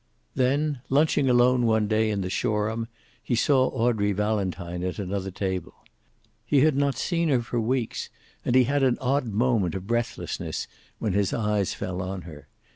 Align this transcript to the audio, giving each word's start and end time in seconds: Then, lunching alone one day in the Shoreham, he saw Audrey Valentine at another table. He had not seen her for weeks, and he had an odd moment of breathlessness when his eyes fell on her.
Then, 0.33 0.81
lunching 0.89 1.29
alone 1.29 1.67
one 1.67 1.87
day 1.87 2.09
in 2.09 2.21
the 2.21 2.29
Shoreham, 2.31 2.87
he 3.21 3.35
saw 3.35 3.67
Audrey 3.67 4.13
Valentine 4.13 4.81
at 4.83 4.97
another 4.97 5.29
table. 5.29 5.75
He 6.43 6.61
had 6.61 6.75
not 6.75 6.97
seen 6.97 7.29
her 7.29 7.43
for 7.43 7.61
weeks, 7.61 8.09
and 8.43 8.55
he 8.55 8.63
had 8.63 8.81
an 8.81 8.97
odd 8.99 9.27
moment 9.27 9.75
of 9.75 9.85
breathlessness 9.85 10.65
when 10.97 11.13
his 11.13 11.33
eyes 11.33 11.75
fell 11.75 12.01
on 12.01 12.23
her. 12.23 12.47